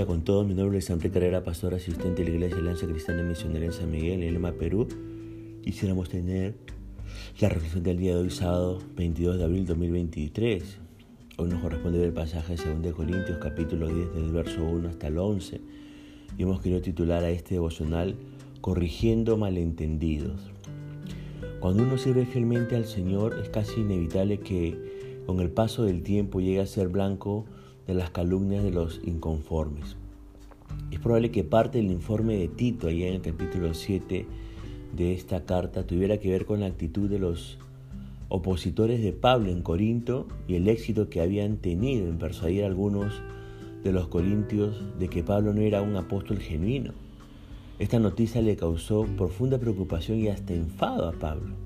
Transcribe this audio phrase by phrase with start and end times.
[0.00, 0.46] día con todos.
[0.46, 3.90] Mi nombre es Enrique Carrera, pastor asistente de la Iglesia Alianza Cristiana Misionera en San
[3.90, 4.88] Miguel, en Lima, Perú.
[5.62, 6.54] Quisiéramos tener
[7.38, 10.78] la reflexión del día de hoy, sábado 22 de abril 2023.
[11.36, 14.88] Hoy nos corresponde ver el pasaje de 2 Corintios, capítulo 10, desde el verso 1
[14.88, 15.60] hasta el 11.
[16.38, 18.14] Y hemos querido titular a este devocional
[18.62, 20.40] Corrigiendo malentendidos.
[21.60, 26.40] Cuando uno sirve fielmente al Señor, es casi inevitable que con el paso del tiempo
[26.40, 27.44] llegue a ser blanco
[27.90, 29.96] de las calumnias de los inconformes.
[30.92, 34.26] Es probable que parte del informe de Tito, allá en el capítulo 7
[34.96, 37.58] de esta carta, tuviera que ver con la actitud de los
[38.28, 43.22] opositores de Pablo en Corinto y el éxito que habían tenido en persuadir a algunos
[43.82, 46.92] de los corintios de que Pablo no era un apóstol genuino.
[47.80, 51.56] Esta noticia le causó profunda preocupación y hasta enfado a Pablo.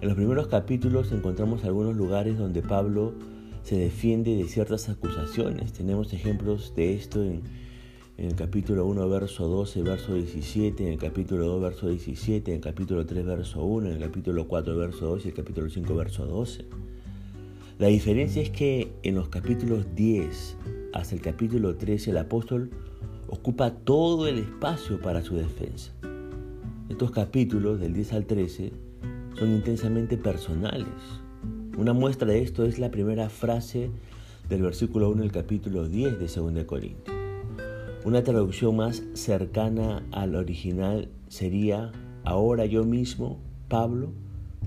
[0.00, 3.12] En los primeros capítulos encontramos algunos lugares donde Pablo
[3.62, 5.72] se defiende de ciertas acusaciones.
[5.72, 7.42] Tenemos ejemplos de esto en,
[8.18, 12.62] el capítulo 1, verso 12, verso 17, en el capítulo 2, verso 17, en el
[12.62, 16.26] capítulo 3, verso 1, en el capítulo 4, verso 2 y el capítulo 5, verso
[16.26, 16.64] 12.
[17.78, 20.56] La diferencia es que en los capítulos 10
[20.92, 22.70] hasta el capítulo 13 el apóstol
[23.28, 25.92] ocupa todo el espacio para su defensa.
[26.90, 28.72] Estos capítulos, del 10 al 13,
[29.38, 30.86] son intensamente personales,
[31.76, 33.90] una muestra de esto es la primera frase
[34.48, 37.16] del versículo 1 del capítulo 10 de 2 Corintios.
[38.04, 41.92] Una traducción más cercana al original sería,
[42.24, 44.12] ahora yo mismo, Pablo,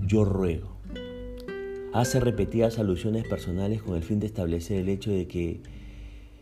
[0.04, 0.76] yo ruego.
[1.92, 5.60] Hace repetidas alusiones personales con el fin de establecer el hecho de que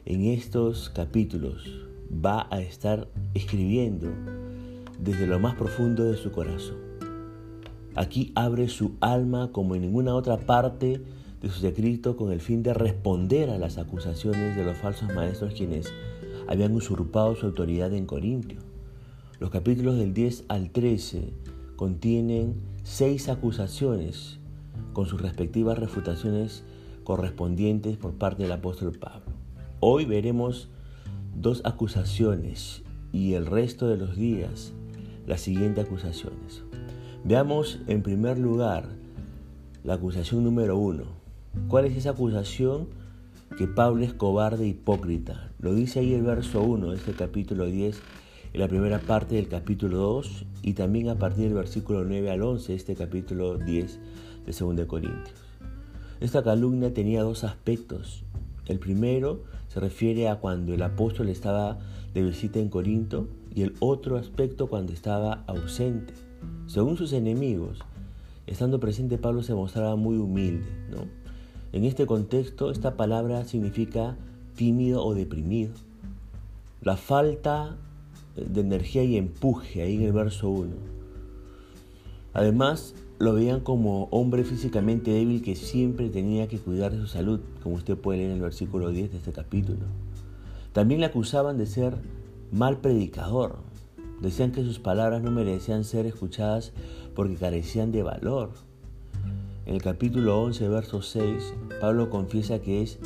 [0.06, 1.68] en estos capítulos
[2.10, 4.08] va a estar escribiendo
[4.98, 6.93] desde lo más profundo de su corazón.
[7.96, 11.00] Aquí abre su alma como en ninguna otra parte
[11.40, 15.54] de su escrito con el fin de responder a las acusaciones de los falsos maestros
[15.54, 15.92] quienes
[16.48, 18.58] habían usurpado su autoridad en Corintio.
[19.38, 21.32] Los capítulos del 10 al 13
[21.76, 24.38] contienen seis acusaciones
[24.92, 26.64] con sus respectivas refutaciones
[27.04, 29.32] correspondientes por parte del apóstol Pablo.
[29.78, 30.68] Hoy veremos
[31.36, 32.82] dos acusaciones
[33.12, 34.72] y el resto de los días
[35.26, 36.64] las siguientes acusaciones.
[37.26, 38.84] Veamos en primer lugar
[39.82, 41.04] la acusación número uno.
[41.68, 42.88] ¿Cuál es esa acusación?
[43.56, 45.50] Que Pablo es cobarde hipócrita.
[45.58, 47.98] Lo dice ahí el verso 1 de este capítulo 10,
[48.52, 52.42] en la primera parte del capítulo 2 y también a partir del versículo 9 al
[52.42, 54.00] 11 de este capítulo 10
[54.44, 55.40] de 2 Corintios.
[56.20, 58.22] Esta calumnia tenía dos aspectos.
[58.66, 61.78] El primero se refiere a cuando el apóstol estaba
[62.12, 66.12] de visita en Corinto y el otro aspecto cuando estaba ausente.
[66.66, 67.78] Según sus enemigos,
[68.46, 70.66] estando presente Pablo se mostraba muy humilde.
[70.90, 71.06] ¿no?
[71.72, 74.16] En este contexto, esta palabra significa
[74.54, 75.72] tímido o deprimido.
[76.82, 77.76] La falta
[78.36, 80.70] de energía y empuje ahí en el verso 1.
[82.32, 87.40] Además, lo veían como hombre físicamente débil que siempre tenía que cuidar de su salud,
[87.62, 89.86] como usted puede leer en el versículo 10 de este capítulo.
[90.72, 91.94] También le acusaban de ser
[92.50, 93.58] mal predicador,
[94.20, 96.72] Decían que sus palabras no merecían ser escuchadas
[97.14, 98.50] porque carecían de valor.
[99.66, 102.98] En el capítulo 11, verso 6, Pablo confiesa que es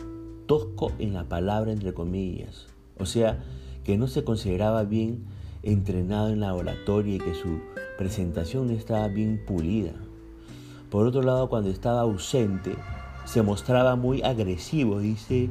[0.46, 2.66] tosco en la palabra entre comillas,
[2.98, 3.38] o sea,
[3.84, 5.24] que no se consideraba bien
[5.62, 7.60] entrenado en la oratoria y que su
[7.96, 9.92] presentación no estaba bien pulida.
[10.90, 12.75] Por otro lado, cuando estaba ausente,
[13.25, 15.50] se mostraba muy agresivo, dice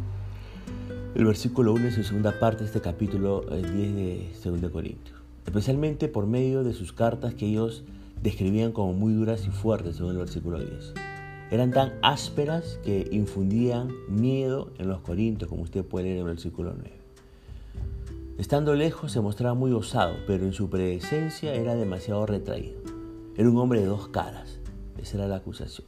[1.15, 5.16] el versículo 1 en su segunda parte de este capítulo 10 de 2 Corintios
[5.47, 7.85] especialmente por medio de sus cartas que ellos
[8.21, 10.93] describían como muy duras y fuertes, según el versículo 10.
[11.49, 16.33] Eran tan ásperas que infundían miedo en los corintios, como usted puede leer en el
[16.33, 16.91] versículo 9.
[18.37, 22.81] Estando lejos se mostraba muy osado, pero en su presencia era demasiado retraído.
[23.37, 24.59] Era un hombre de dos caras.
[25.01, 25.87] Esa era la acusación.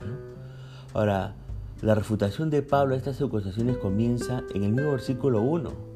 [0.94, 1.36] Ahora,
[1.82, 5.89] la refutación de Pablo a estas acusaciones comienza en el mismo versículo 1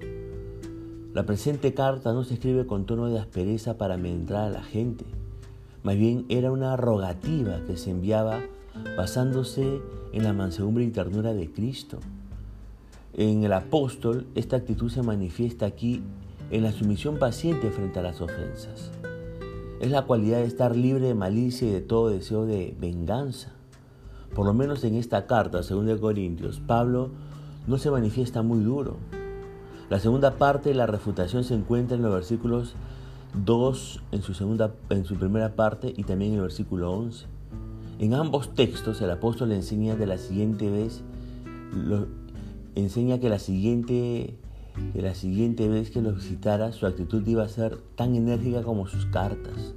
[1.13, 5.05] la presente carta no se escribe con tono de aspereza para amedrentar a la gente,
[5.83, 8.41] más bien era una rogativa que se enviaba
[8.97, 9.79] basándose
[10.11, 11.99] en la mansedumbre y ternura de Cristo.
[13.13, 16.01] En el apóstol, esta actitud se manifiesta aquí
[16.49, 18.89] en la sumisión paciente frente a las ofensas.
[19.81, 23.51] Es la cualidad de estar libre de malicia y de todo deseo de venganza.
[24.33, 27.11] Por lo menos en esta carta, según de Corintios, Pablo
[27.67, 28.97] no se manifiesta muy duro,
[29.93, 32.73] la segunda parte de la refutación se encuentra en los versículos
[33.45, 37.27] 2 en su, segunda, en su primera parte y también en el versículo 11.
[37.99, 41.03] En ambos textos el apóstol enseña de la siguiente vez,
[42.73, 44.35] enseña que la siguiente
[44.93, 48.87] que la siguiente vez que los visitara su actitud iba a ser tan enérgica como
[48.87, 49.75] sus cartas.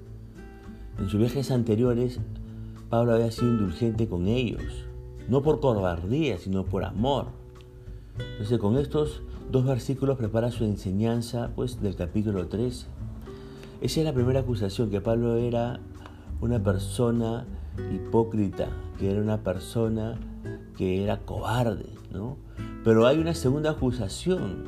[0.99, 2.21] En sus viajes anteriores,
[2.89, 4.87] Pablo había sido indulgente con ellos,
[5.29, 7.27] no por cobardía, sino por amor.
[8.19, 9.21] Entonces, con estos
[9.51, 12.87] dos versículos prepara su enseñanza pues, del capítulo 13.
[13.81, 15.81] Esa es la primera acusación, que Pablo era
[16.41, 17.47] una persona
[17.93, 20.19] hipócrita, que era una persona
[20.77, 22.37] que era cobarde, ¿no?
[22.85, 24.65] Pero hay una segunda acusación.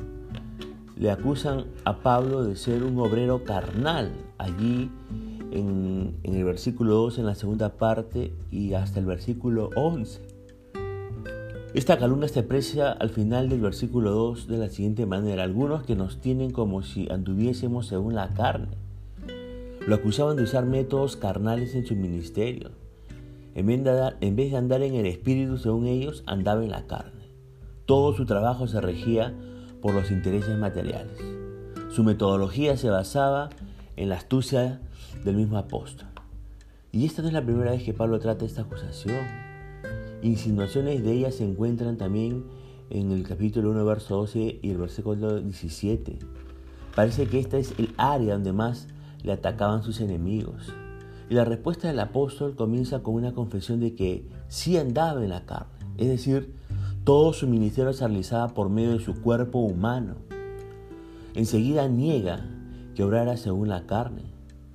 [0.95, 4.11] Le acusan a Pablo de ser un obrero carnal.
[4.37, 4.91] Allí
[5.51, 10.38] en, en el versículo 2, en la segunda parte, y hasta el versículo 11.
[11.75, 15.43] Esta calumnia se aprecia al final del versículo 2 de la siguiente manera.
[15.43, 18.75] Algunos que nos tienen como si anduviésemos según la carne.
[19.85, 22.71] Lo acusaban de usar métodos carnales en su ministerio.
[23.53, 27.27] En vez, de, andar en el espíritu según ellos, andaba en la carne.
[27.85, 29.35] Todo su trabajo se regía
[29.79, 31.19] por los intereses materiales.
[31.91, 33.51] Su metodología se basaba
[33.95, 34.81] en la astucia
[35.23, 36.07] del mismo apóstol.
[36.91, 39.48] Y esta no es la primera vez que Pablo trata esta acusación.
[40.21, 42.43] Insinuaciones de ella se encuentran también
[42.89, 46.19] en el capítulo 1, verso 12 y el versículo 17.
[46.93, 48.87] Parece que esta es el área donde más
[49.23, 50.73] le atacaban sus enemigos.
[51.29, 55.45] Y la respuesta del apóstol comienza con una confesión de que sí andaba en la
[55.45, 56.53] carne, es decir,
[57.05, 60.15] todo su ministerio se realizaba por medio de su cuerpo humano.
[61.33, 62.45] Enseguida niega
[62.93, 64.23] que obrara según la carne.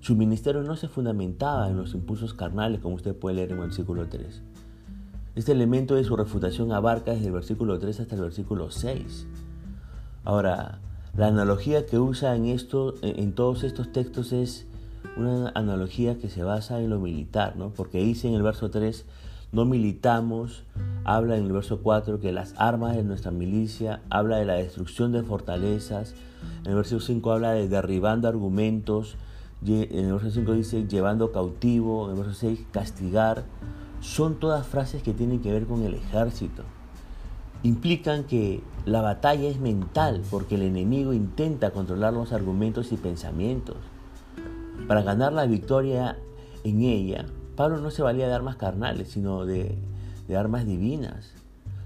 [0.01, 3.65] Su ministerio no se fundamentaba en los impulsos carnales, como usted puede leer en el
[3.65, 4.43] versículo 3.
[5.35, 9.27] Este elemento de su refutación abarca desde el versículo 3 hasta el versículo 6.
[10.23, 10.79] Ahora,
[11.17, 14.69] la analogía que usa en, esto, en todos estos textos es
[15.17, 17.71] una analogía que se basa en lo militar, ¿no?
[17.71, 19.07] porque dice en el verso 3,
[19.51, 20.63] no militamos,
[21.05, 25.11] habla en el verso 4 que las armas de nuestra milicia, habla de la destrucción
[25.11, 26.15] de fortalezas,
[26.63, 29.17] en el verso 5 habla de derribando argumentos,
[29.67, 33.45] en el verso 5 dice llevando cautivo, en el verso 6 castigar,
[34.05, 36.63] son todas frases que tienen que ver con el ejército.
[37.63, 43.77] Implican que la batalla es mental porque el enemigo intenta controlar los argumentos y pensamientos.
[44.87, 46.19] Para ganar la victoria
[46.65, 47.25] en ella,
[47.57, 49.79] Pablo no se valía de armas carnales, sino de,
[50.37, 51.33] armas divinas.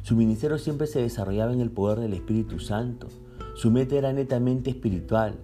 [0.02, 3.06] Su ministerio siempre se desarrollaba en el poder del Espíritu Santo.
[3.54, 5.36] Su meta era netamente espiritual,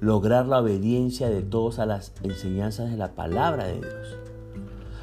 [0.00, 4.25] lograr la obediencia de todos a las enseñanzas de la palabra de Dios.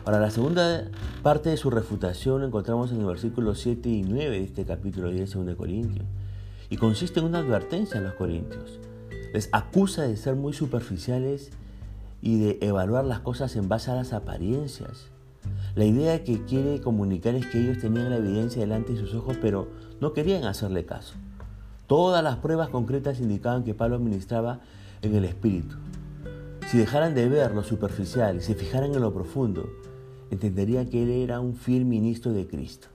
[0.05, 0.83] Ahora, la segunda
[1.21, 5.09] parte de su refutación la encontramos en el versículo 7 y 9 de este capítulo
[5.09, 6.05] 10 de Corintios.
[6.69, 8.79] Y consiste en una advertencia a los corintios.
[9.33, 11.51] Les acusa de ser muy superficiales
[12.21, 15.09] y de evaluar las cosas en base a las apariencias.
[15.73, 19.37] La idea que quiere comunicar es que ellos tenían la evidencia delante de sus ojos,
[19.41, 19.69] pero
[20.01, 21.15] no querían hacerle caso.
[21.87, 24.59] Todas las pruebas concretas indicaban que Pablo ministraba
[25.01, 25.77] en el Espíritu.
[26.67, 29.69] Si dejaran de ver lo superficial y se fijaran en lo profundo,
[30.33, 32.87] entenderían que él era un fiel ministro de Cristo.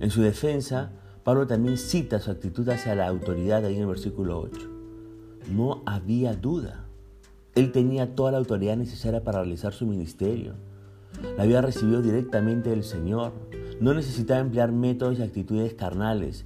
[0.00, 0.90] En su defensa,
[1.24, 4.60] Pablo también cita su actitud hacia la autoridad ahí en el versículo 8.
[5.50, 6.84] No había duda.
[7.54, 10.54] Él tenía toda la autoridad necesaria para realizar su ministerio.
[11.36, 13.32] La había recibido directamente del Señor.
[13.80, 16.44] No necesitaba emplear métodos y actitudes carnales,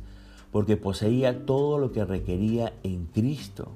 [0.52, 3.72] porque poseía todo lo que requería en Cristo.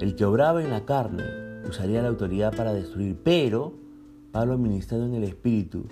[0.00, 1.24] El que obraba en la carne
[1.68, 3.72] usaría la autoridad para destruir, pero
[4.36, 5.86] Pablo, administrado en el Espíritu,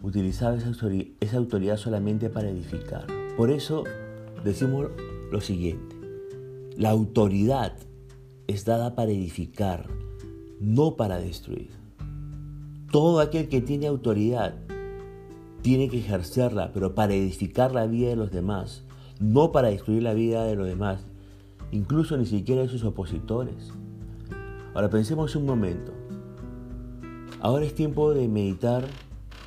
[0.00, 0.72] utilizaba esa
[1.20, 3.06] esa autoridad solamente para edificar.
[3.36, 3.84] Por eso
[4.42, 4.86] decimos
[5.30, 5.94] lo siguiente,
[6.78, 7.74] la autoridad
[8.46, 9.88] es dada para edificar,
[10.58, 11.68] no para destruir.
[12.90, 14.54] Todo aquel que tiene autoridad
[15.60, 18.84] tiene que ejercerla, pero para edificar la vida de los demás,
[19.20, 21.04] no para destruir la vida de los demás,
[21.72, 23.70] incluso ni siquiera de sus opositores.
[24.72, 25.99] Ahora pensemos un momento.
[27.40, 28.84] Ahora es tiempo de meditar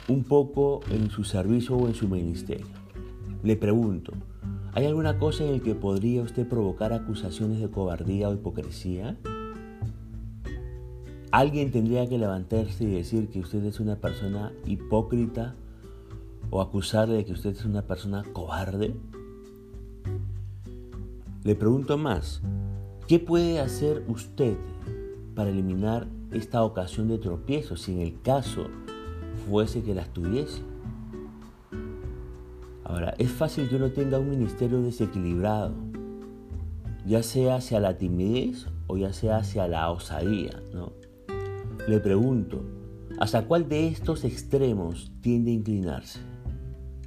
[0.08, 2.68] un poco en su servicio o en su ministerio.
[3.44, 4.14] Le pregunto,
[4.76, 9.18] ¿Hay alguna cosa en la que podría usted provocar acusaciones de cobardía o hipocresía?
[11.30, 15.54] ¿Alguien tendría que levantarse y decir que usted es una persona hipócrita
[16.50, 18.96] o acusarle de que usted es una persona cobarde?
[21.44, 22.42] Le pregunto más,
[23.08, 24.58] ¿qué puede hacer usted
[25.36, 28.68] para eliminar esta ocasión de tropiezo si en el caso
[29.48, 30.62] fuese que las tuviese?
[32.84, 35.74] Ahora, es fácil que uno tenga un ministerio desequilibrado,
[37.06, 40.92] ya sea hacia la timidez o ya sea hacia la osadía, ¿no?
[41.88, 42.64] Le pregunto,
[43.20, 46.20] ¿hasta cuál de estos extremos tiende a inclinarse?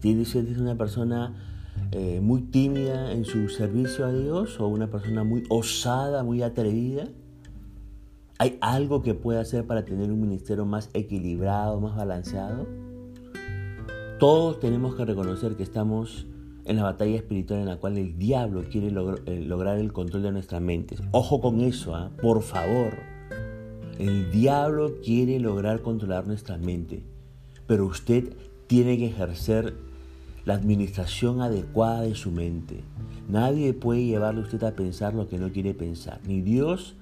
[0.01, 1.35] ¿Tiende usted ser una persona
[1.93, 7.09] eh, muy tímida en su servicio a Dios o una persona muy osada, muy atrevida?
[8.39, 12.67] ¿Hay algo que pueda hacer para tener un ministerio más equilibrado, más balanceado?
[14.19, 16.27] Todos tenemos que reconocer que estamos
[16.67, 20.33] en la batalla espiritual en la cual el diablo quiere eh, lograr el control de
[20.33, 21.01] nuestras mentes.
[21.13, 22.11] Ojo con eso, ¿ah?
[22.21, 22.93] por favor.
[23.99, 27.03] El diablo quiere lograr controlar nuestra mente,
[27.67, 28.35] pero usted
[28.67, 29.75] tiene que ejercer
[30.45, 32.85] la administración adecuada de su mente.
[33.31, 36.97] Nadie puede llevarle a usted a pensar lo que no quiere pensar, ni Dios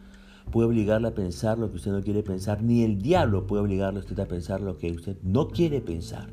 [0.51, 4.01] puede obligarle a pensar lo que usted no quiere pensar, ni el diablo puede obligarle
[4.01, 6.31] a usted a pensar lo que usted no quiere pensar.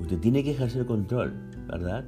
[0.00, 1.32] Usted tiene que ejercer control,
[1.66, 2.04] ¿verdad?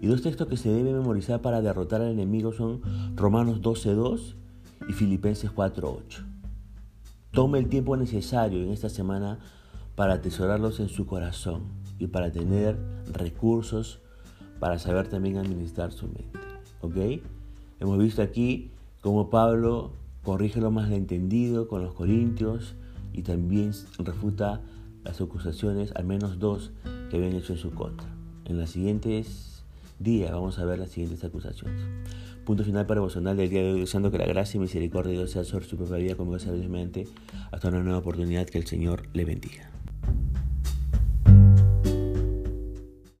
[0.00, 2.80] Y dos textos que se deben memorizar para derrotar al enemigo son
[3.16, 4.34] Romanos 12.2
[4.88, 6.24] y Filipenses 4.8.
[7.30, 9.38] Tome el tiempo necesario en esta semana
[9.96, 11.62] para atesorarlos en su corazón
[11.98, 12.78] y para tener
[13.12, 14.00] recursos
[14.60, 16.38] para saber también administrar su mente.
[16.80, 16.96] ¿Ok?
[17.80, 18.70] Hemos visto aquí
[19.00, 19.92] cómo Pablo
[20.24, 22.74] corrige lo más entendido con los corintios
[23.12, 24.60] y también refuta
[25.04, 26.72] las acusaciones, al menos dos,
[27.10, 28.08] que habían hecho en su contra.
[28.46, 29.62] En los siguientes
[29.98, 31.80] días vamos a ver las siguientes acusaciones.
[32.44, 35.18] Punto final para emocional del día de hoy, deseando que la gracia y misericordia de
[35.18, 37.06] Dios sea sobre su propia vida, como mediante
[37.52, 39.70] hasta una nueva oportunidad que el Señor le bendiga.